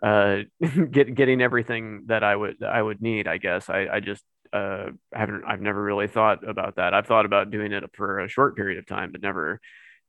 [0.04, 0.42] uh,
[0.90, 3.26] get, getting everything that I would I would need.
[3.26, 6.94] I guess I I just uh, haven't I've never really thought about that.
[6.94, 9.60] I've thought about doing it for a short period of time, but never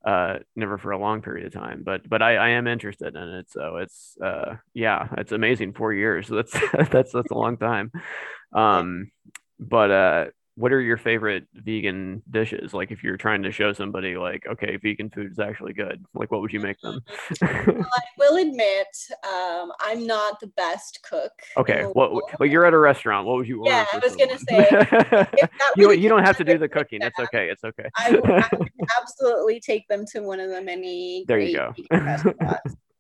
[0.06, 1.84] uh never for a long period of time.
[1.84, 5.74] But but i i am interested in it so it's uh yeah it's amazing.
[5.74, 7.92] Four years that's that's that's a long time.
[8.54, 9.12] Um
[9.60, 10.26] but uh
[10.60, 12.74] what are your favorite vegan dishes?
[12.74, 16.32] Like if you're trying to show somebody like, okay, vegan food is actually good, like
[16.32, 17.00] what would you make them?
[17.42, 18.88] well, I will admit,
[19.24, 21.32] um, I'm not the best cook.
[21.56, 21.86] Okay.
[21.96, 23.26] Well, well, you're at a restaurant.
[23.26, 23.72] What would you order?
[23.72, 25.28] Yeah, I was going to say.
[25.78, 27.00] you, you don't have to do the cooking.
[27.04, 27.50] It's okay.
[27.50, 27.88] It's okay.
[27.96, 28.70] I would,
[29.00, 31.74] absolutely take them to one of the many there you go.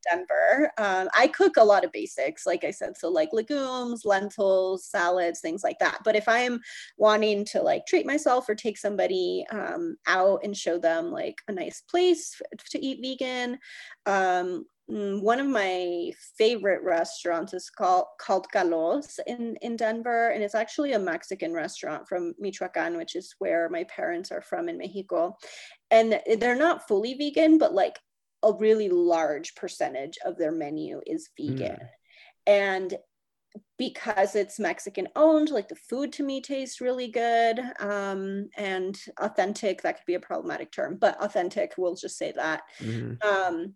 [0.09, 0.71] Denver.
[0.77, 5.41] Um, I cook a lot of basics, like I said, so like legumes, lentils, salads,
[5.41, 5.99] things like that.
[6.03, 6.59] But if I am
[6.97, 11.51] wanting to like treat myself or take somebody um, out and show them like a
[11.51, 13.57] nice place to eat vegan,
[14.05, 20.43] um, mm, one of my favorite restaurants is called called Calos in in Denver, and
[20.43, 24.77] it's actually a Mexican restaurant from Michoacan, which is where my parents are from in
[24.77, 25.37] Mexico.
[25.91, 27.99] And they're not fully vegan, but like
[28.43, 31.77] a really large percentage of their menu is vegan.
[31.77, 31.87] Mm.
[32.47, 32.97] And
[33.77, 39.81] because it's Mexican owned, like the food to me tastes really good um, and authentic.
[39.81, 42.61] That could be a problematic term, but authentic, we'll just say that.
[42.79, 43.27] Mm-hmm.
[43.27, 43.73] Um,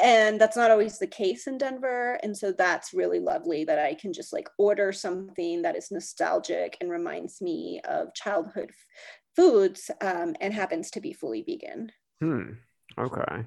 [0.00, 2.18] and that's not always the case in Denver.
[2.22, 6.76] And so that's really lovely that I can just like order something that is nostalgic
[6.80, 8.76] and reminds me of childhood f-
[9.36, 11.92] foods um, and happens to be fully vegan.
[12.20, 12.54] Hmm.
[12.98, 13.46] Okay.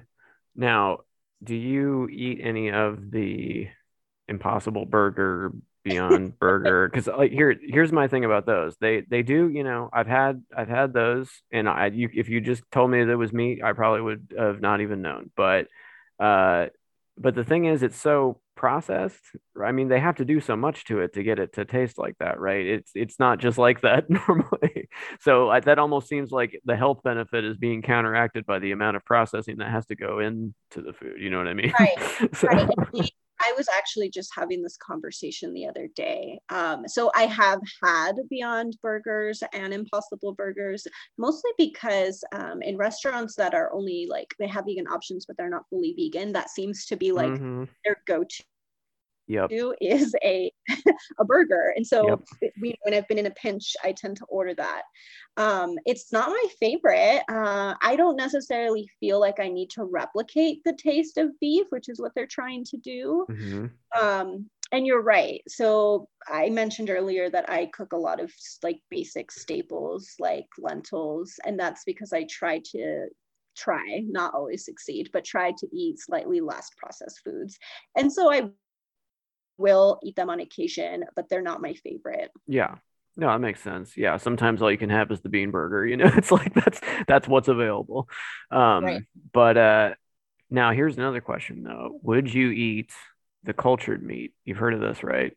[0.58, 0.98] Now,
[1.42, 3.68] do you eat any of the
[4.26, 5.52] Impossible Burger,
[5.84, 6.88] Beyond Burger?
[6.88, 8.76] Because like here, here's my thing about those.
[8.80, 12.40] They they do, you know, I've had I've had those, and I you if you
[12.40, 15.30] just told me that it was meat, I probably would have not even known.
[15.36, 15.68] But
[16.18, 16.66] uh,
[17.16, 19.24] but the thing is, it's so processed.
[19.64, 21.96] I mean, they have to do so much to it to get it to taste
[21.96, 22.66] like that, right?
[22.66, 24.88] It's it's not just like that normally.
[25.20, 28.96] So I, that almost seems like the health benefit is being counteracted by the amount
[28.96, 31.16] of processing that has to go into the food.
[31.20, 31.72] You know what I mean?
[31.78, 32.28] Right.
[32.34, 32.48] so.
[32.48, 33.10] right.
[33.40, 36.38] I was actually just having this conversation the other day.
[36.50, 43.34] Um, so I have had Beyond Burgers and Impossible Burgers, mostly because um, in restaurants
[43.36, 46.86] that are only like they have vegan options, but they're not fully vegan, that seems
[46.86, 47.64] to be like mm-hmm.
[47.84, 48.42] their go-to
[49.28, 49.50] yep.
[49.80, 50.52] is a
[51.18, 51.72] a burger.
[51.76, 52.52] And so yep.
[52.60, 54.82] we, when I've been in a pinch, I tend to order that.
[55.36, 57.22] Um, it's not my favorite.
[57.28, 61.88] Uh, I don't necessarily feel like I need to replicate the taste of beef, which
[61.88, 63.26] is what they're trying to do.
[63.30, 63.66] Mm-hmm.
[64.00, 65.42] Um, and you're right.
[65.48, 71.34] So I mentioned earlier that I cook a lot of like basic staples like lentils,
[71.46, 73.06] and that's because I try to
[73.56, 77.58] try, not always succeed, but try to eat slightly less processed foods.
[77.96, 78.50] And so I
[79.58, 82.30] will eat them on occasion, but they're not my favorite.
[82.46, 82.76] Yeah.
[83.16, 83.96] No, that makes sense.
[83.96, 85.84] Yeah, sometimes all you can have is the bean burger.
[85.84, 88.08] You know, it's like that's that's what's available.
[88.50, 89.02] Um, right.
[89.32, 89.94] But uh,
[90.50, 92.92] now here's another question though: Would you eat
[93.42, 94.34] the cultured meat?
[94.44, 95.36] You've heard of this, right?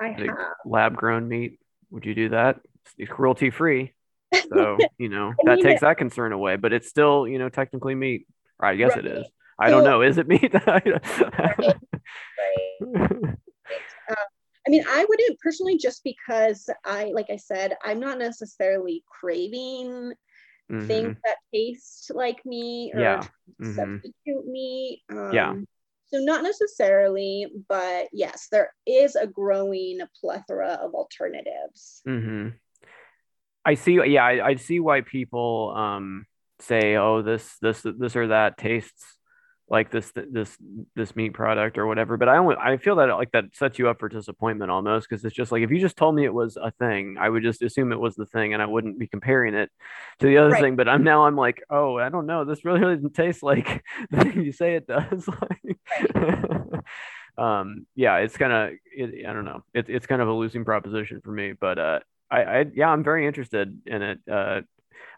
[0.00, 0.36] I have.
[0.66, 1.60] Lab grown meat.
[1.90, 2.60] Would you do that?
[2.98, 3.92] It's cruelty free.
[4.34, 6.56] So you know that takes that concern away.
[6.56, 8.26] But it's still you know technically meat.
[8.58, 9.06] I guess right.
[9.06, 9.26] it is.
[9.58, 10.02] I don't know.
[10.02, 10.52] Is it meat?
[10.66, 10.84] right.
[11.38, 13.36] right.
[14.66, 20.12] I mean, I wouldn't personally just because I, like I said, I'm not necessarily craving
[20.70, 20.86] mm-hmm.
[20.86, 23.26] things that taste like me or yeah.
[23.60, 23.74] mm-hmm.
[23.74, 25.02] substitute me.
[25.10, 25.54] Um, yeah.
[26.06, 32.02] So not necessarily, but yes, there is a growing plethora of alternatives.
[32.06, 32.48] Mm-hmm.
[33.64, 33.94] I see.
[34.04, 36.26] Yeah, I, I see why people um,
[36.58, 39.16] say, "Oh, this, this, this, or that tastes
[39.68, 40.56] like this this
[40.94, 43.88] this meat product or whatever but i only i feel that like that sets you
[43.88, 46.56] up for disappointment almost because it's just like if you just told me it was
[46.56, 49.54] a thing i would just assume it was the thing and i wouldn't be comparing
[49.54, 49.70] it
[50.18, 50.60] to the other right.
[50.60, 53.82] thing but i'm now i'm like oh i don't know this really doesn't taste like
[54.10, 55.28] the thing you say it does
[57.38, 60.64] um yeah it's kind of it, i don't know it's it's kind of a losing
[60.64, 64.62] proposition for me but uh I, I yeah i'm very interested in it uh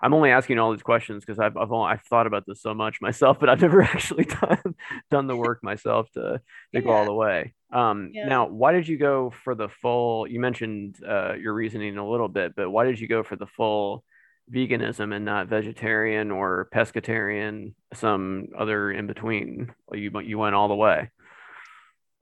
[0.00, 2.74] I'm only asking all these questions because I've I've, only, I've thought about this so
[2.74, 4.74] much myself, but I've never actually done
[5.10, 6.40] done the work myself to to
[6.72, 6.80] yeah.
[6.80, 7.54] go all the way.
[7.72, 8.26] Um, yeah.
[8.26, 10.26] Now, why did you go for the full?
[10.26, 13.46] You mentioned uh, your reasoning a little bit, but why did you go for the
[13.46, 14.04] full
[14.52, 19.72] veganism and not vegetarian or pescatarian, some other in between?
[19.92, 21.10] You you went all the way.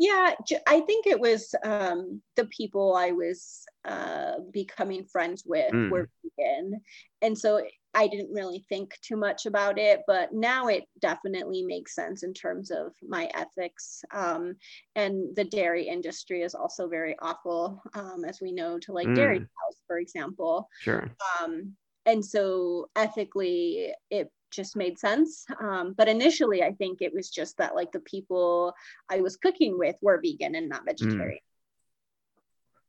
[0.02, 0.34] Yeah,
[0.66, 5.90] I think it was um, the people I was uh, becoming friends with mm.
[5.90, 6.80] were vegan.
[7.20, 11.94] And so I didn't really think too much about it, but now it definitely makes
[11.94, 14.02] sense in terms of my ethics.
[14.12, 14.56] Um,
[14.96, 19.14] and the dairy industry is also very awful, um, as we know, to like mm.
[19.14, 20.68] dairy cows, for example.
[20.80, 21.08] Sure.
[21.40, 25.44] Um, and so ethically, it just made sense.
[25.60, 28.74] Um, but initially, I think it was just that like the people
[29.10, 30.86] I was cooking with were vegan and not mm.
[30.86, 31.38] vegetarian.
[31.38, 31.48] Mm.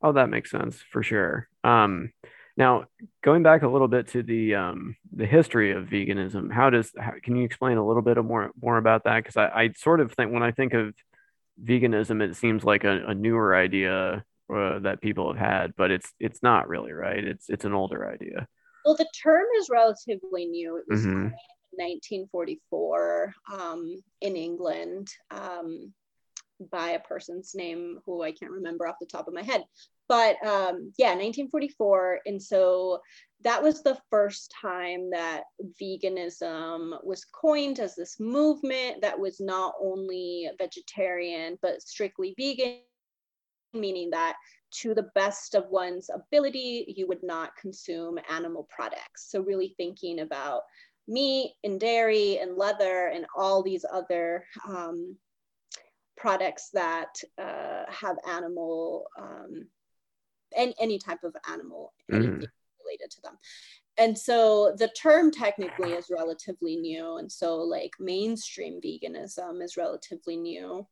[0.02, 1.48] Oh, that makes sense for sure.
[1.62, 2.12] Um,
[2.56, 2.84] now,
[3.22, 7.14] going back a little bit to the um, the history of veganism, how does how,
[7.22, 9.16] can you explain a little bit more more about that?
[9.16, 10.94] Because I, I sort of think when I think of
[11.62, 14.24] veganism, it seems like a, a newer idea
[14.54, 17.24] uh, that people have had, but it's it's not really right.
[17.24, 18.46] It's it's an older idea.
[18.84, 20.76] Well, the term is relatively new.
[20.76, 21.30] It was mm-hmm.
[21.76, 25.92] 1944 um, in England um,
[26.70, 29.64] by a person's name who I can't remember off the top of my head.
[30.08, 32.20] But um, yeah, 1944.
[32.26, 33.00] And so
[33.42, 35.44] that was the first time that
[35.80, 42.80] veganism was coined as this movement that was not only vegetarian, but strictly vegan,
[43.72, 44.36] meaning that
[44.80, 49.30] to the best of one's ability, you would not consume animal products.
[49.30, 50.62] So, really thinking about
[51.06, 55.16] meat and dairy and leather and all these other um,
[56.16, 59.66] products that uh, have animal um,
[60.56, 62.22] any, any type of animal mm.
[62.22, 63.36] related to them
[63.96, 70.36] and so the term technically is relatively new and so like mainstream veganism is relatively
[70.36, 70.86] new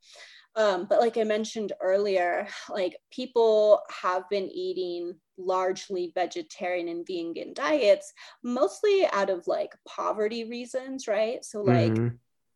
[0.57, 7.53] um, but like i mentioned earlier like people have been eating largely vegetarian and vegan
[7.55, 12.15] diets mostly out of like poverty reasons right so like mm-hmm.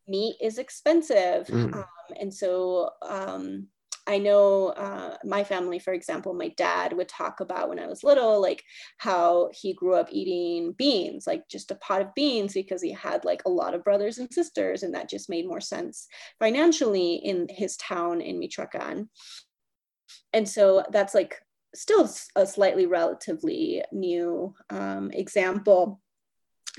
[0.09, 1.75] meat is expensive mm.
[1.75, 1.85] um,
[2.21, 3.67] and so um,
[4.07, 8.05] I know uh, my family, for example, my dad would talk about when I was
[8.05, 8.63] little, like
[8.99, 13.25] how he grew up eating beans, like just a pot of beans, because he had
[13.25, 16.07] like a lot of brothers and sisters, and that just made more sense
[16.39, 19.09] financially in his town in Michoacan.
[20.33, 21.41] And so that's like
[21.75, 26.01] still a slightly relatively new um, example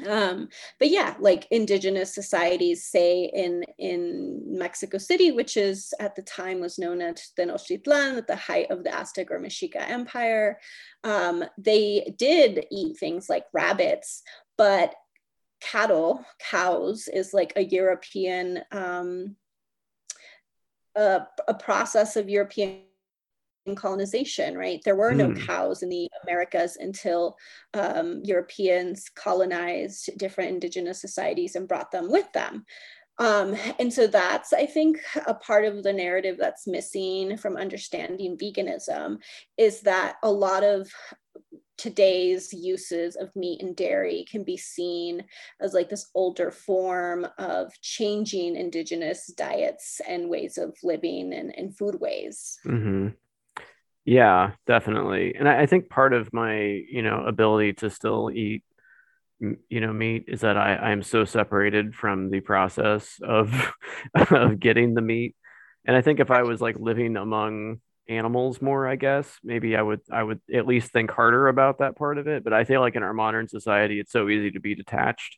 [0.06, 6.22] um, but yeah like indigenous societies say in in mexico city which is at the
[6.22, 10.60] time was known as tenochtitlan at the height of the aztec or mexica empire
[11.04, 14.22] um, they did eat things like rabbits
[14.58, 14.94] but
[15.60, 19.36] cattle cows is like a european um,
[20.96, 22.82] a, a process of european
[23.76, 24.82] colonization, right?
[24.84, 25.46] There were no mm.
[25.46, 27.38] cows in the Americas until
[27.74, 32.66] um, Europeans colonized different indigenous societies and brought them with them.
[33.20, 38.38] Um, and so that's, I think, a part of the narrative that's missing from understanding
[38.38, 39.18] veganism
[39.58, 40.90] is that a lot of
[41.78, 45.24] today's uses of meat and dairy can be seen
[45.62, 51.78] as like this older form of changing indigenous diets and ways of living and, and
[51.78, 52.58] food ways.
[52.66, 53.10] Mm-hmm.
[54.08, 55.36] Yeah, definitely.
[55.36, 58.64] And I, I think part of my, you know, ability to still eat,
[59.42, 63.54] you know, meat is that I, I am so separated from the process of
[64.32, 65.36] of getting the meat.
[65.86, 69.82] And I think if I was like living among animals more, I guess maybe I
[69.82, 72.46] would I would at least think harder about that part of it.
[72.46, 75.38] But I feel like in our modern society, it's so easy to be detached.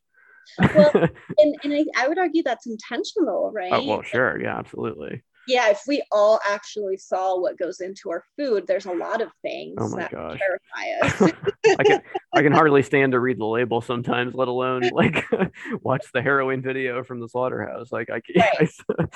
[0.76, 0.92] well,
[1.40, 3.74] and, and I, I would argue that's intentional, oh, right?
[3.74, 4.40] Oh, well, sure.
[4.40, 8.92] Yeah, absolutely yeah, if we all actually saw what goes into our food, there's a
[8.92, 10.40] lot of things oh that gosh.
[10.40, 11.34] terrify us.
[11.80, 12.02] I can
[12.34, 15.26] I can hardly stand to read the label sometimes, let alone like
[15.82, 17.92] watch the harrowing video from the slaughterhouse.
[17.92, 18.72] Like I can't.
[19.00, 19.10] Right.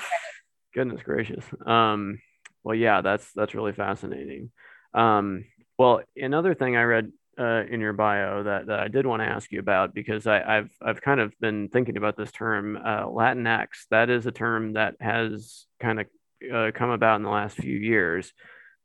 [0.74, 1.44] goodness gracious.
[1.64, 2.20] Um,
[2.64, 4.50] well, yeah, that's that's really fascinating.
[4.92, 5.44] Um,
[5.78, 9.26] well, another thing I read uh, in your bio that, that I did want to
[9.26, 13.04] ask you about because I, have I've kind of been thinking about this term uh,
[13.04, 13.68] Latinx.
[13.90, 16.06] That is a term that has kind of
[16.52, 18.32] uh, come about in the last few years.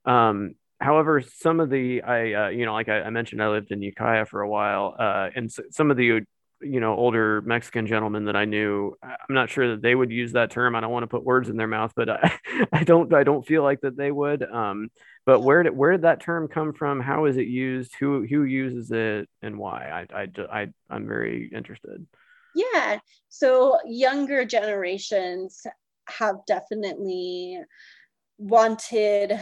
[0.05, 3.71] Um, however, some of the I uh, you know like I, I, mentioned, I lived
[3.71, 6.21] in Ukiah for a while, uh, and s- some of the
[6.61, 10.33] you know older Mexican gentlemen that I knew, I'm not sure that they would use
[10.33, 10.75] that term.
[10.75, 12.39] I don't want to put words in their mouth, but I,
[12.71, 14.43] I don't I don't feel like that they would.
[14.43, 14.89] Um,
[15.25, 16.99] but where did where did that term come from?
[16.99, 17.93] How is it used?
[17.99, 20.05] Who who uses it and why?
[20.13, 22.05] I I, I I'm very interested.
[22.55, 22.99] Yeah.
[23.29, 25.65] So younger generations
[26.17, 27.59] have definitely
[28.37, 29.39] wanted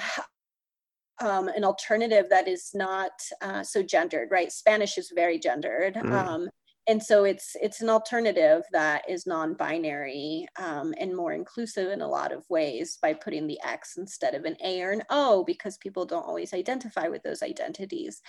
[1.20, 3.12] um, an alternative that is not
[3.42, 4.52] uh, so gendered, right?
[4.52, 5.96] Spanish is very gendered.
[5.96, 6.12] Mm.
[6.12, 6.50] Um,
[6.88, 12.08] and so it's it's an alternative that is non-binary um, and more inclusive in a
[12.08, 15.78] lot of ways by putting the x instead of an a or an o because
[15.78, 18.22] people don't always identify with those identities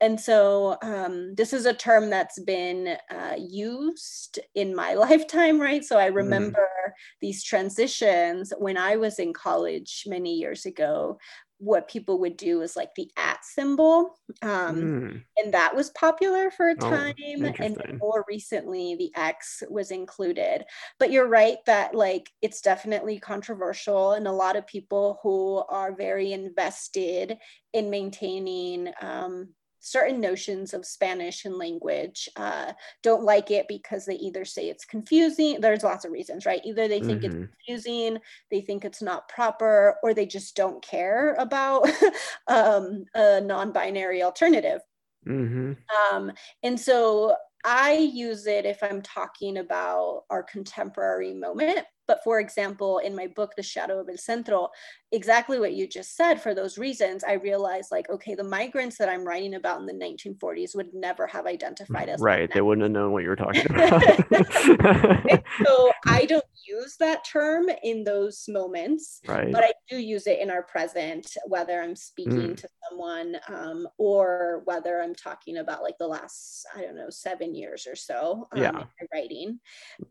[0.00, 5.84] and so um, this is a term that's been uh, used in my lifetime right
[5.84, 6.16] so i mm-hmm.
[6.16, 6.92] remember mm.
[7.20, 11.16] these transitions when i was in college many years ago
[11.60, 15.22] what people would do is like the at symbol um, mm.
[15.36, 19.90] and that was popular for a oh, time oh, and more recently the x was
[19.90, 20.64] included
[20.98, 25.94] but you're right that like it's definitely controversial and a lot of people who are
[25.94, 27.36] very invested
[27.74, 29.50] in maintaining um,
[29.80, 32.72] certain notions of Spanish and language uh,
[33.02, 35.60] don't like it because they either say it's confusing.
[35.60, 36.60] There's lots of reasons, right?
[36.64, 37.42] Either they think mm-hmm.
[37.42, 38.18] it's confusing,
[38.50, 41.88] they think it's not proper, or they just don't care about
[42.46, 44.80] um, a non binary alternative.
[45.26, 45.72] Mm-hmm.
[46.14, 51.80] Um, and so I use it if I'm talking about our contemporary moment.
[52.10, 54.70] But for example, in my book, The Shadow of El Centro,
[55.12, 59.08] exactly what you just said for those reasons i realized like okay the migrants that
[59.08, 62.92] i'm writing about in the 1940s would never have identified as right they wouldn't have
[62.92, 64.02] known what you were talking about
[65.64, 70.38] so i don't use that term in those moments right but i do use it
[70.38, 72.56] in our present whether i'm speaking mm.
[72.56, 77.52] to someone um, or whether i'm talking about like the last i don't know seven
[77.52, 78.84] years or so um, yeah.
[79.12, 79.58] writing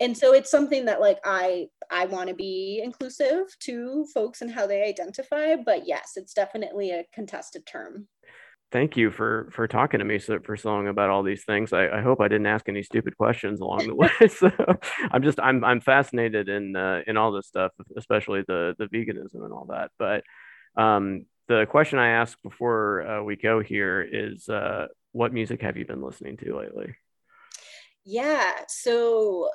[0.02, 4.52] and so it's something that like i i want to be inclusive to folks and
[4.52, 8.08] how they identify, but yes, it's definitely a contested term.
[8.72, 11.74] thank you for for talking to me so, for so long about all these things.
[11.74, 14.28] I, I hope I didn't ask any stupid questions along the way.
[14.28, 14.52] so
[15.12, 19.44] I'm just I'm I'm fascinated in uh, in all this stuff, especially the the veganism
[19.44, 19.92] and all that.
[19.98, 20.24] But
[20.82, 25.78] um, the question I asked before uh, we go here is, uh, what music have
[25.78, 26.96] you been listening to lately?
[28.06, 29.50] Yeah, so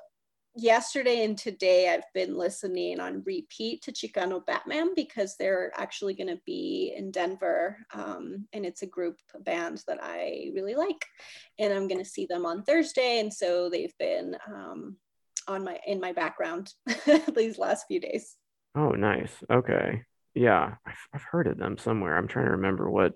[0.54, 6.28] yesterday and today I've been listening on repeat to Chicano Batman because they're actually going
[6.28, 11.04] to be in Denver um, and it's a group band that I really like
[11.58, 14.96] and I'm going to see them on Thursday and so they've been um,
[15.48, 16.72] on my in my background
[17.34, 18.36] these last few days.
[18.76, 19.32] Oh, nice.
[19.50, 20.02] Okay.
[20.34, 22.16] Yeah, I've, I've heard of them somewhere.
[22.16, 23.14] I'm trying to remember what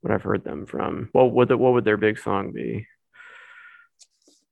[0.00, 1.08] what I've heard them from.
[1.12, 2.86] What what would their big song be?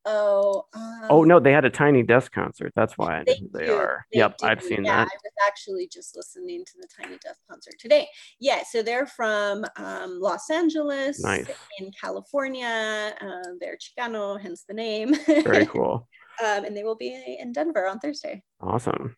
[0.06, 0.66] Oh.
[0.74, 2.72] Um, oh no, they had a Tiny Desk concert.
[2.76, 4.04] That's why know they are.
[4.12, 4.46] They yep, do.
[4.46, 5.08] I've seen yeah, that.
[5.08, 8.08] I was actually just listening to the Tiny Desk concert today.
[8.38, 11.48] Yeah, so they're from um, Los Angeles nice.
[11.78, 13.14] in California.
[13.20, 15.14] Uh, they're Chicano, hence the name.
[15.26, 16.06] Very cool.
[16.44, 18.42] um, and they will be in Denver on Thursday.
[18.60, 19.16] Awesome.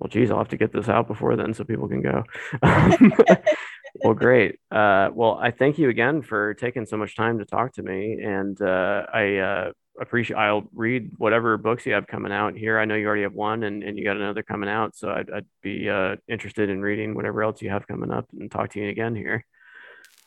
[0.00, 2.24] Well, geez, I'll have to get this out before then so people can go.
[4.02, 4.58] well, great.
[4.70, 8.18] Uh, well, I thank you again for taking so much time to talk to me,
[8.22, 10.36] and uh, I uh, appreciate.
[10.36, 12.78] I'll read whatever books you have coming out here.
[12.78, 15.30] I know you already have one, and, and you got another coming out, so I'd,
[15.30, 18.80] I'd be uh, interested in reading whatever else you have coming up and talk to
[18.80, 19.44] you again here.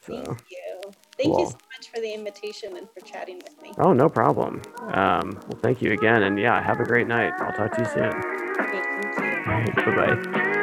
[0.05, 0.91] So, thank you.
[1.17, 1.39] Thank cool.
[1.39, 3.73] you so much for the invitation and for chatting with me.
[3.77, 4.61] Oh, no problem.
[4.93, 7.33] Um, well, thank you again, and yeah, have a great night.
[7.39, 8.43] I'll talk to you soon.
[9.45, 10.59] Bye bye.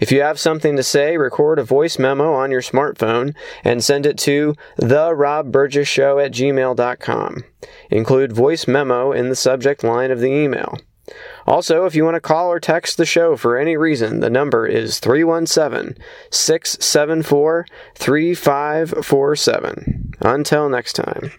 [0.00, 4.06] If you have something to say, record a voice memo on your smartphone and send
[4.06, 7.44] it to therobburgessshow at gmail.com.
[7.90, 10.78] Include voice memo in the subject line of the email.
[11.46, 14.66] Also, if you want to call or text the show for any reason, the number
[14.66, 15.96] is 317
[16.30, 17.66] 674
[17.96, 20.14] 3547.
[20.20, 21.32] Until next time.